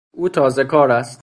او 0.11 0.29
تازهکار 0.29 0.91
است. 0.91 1.19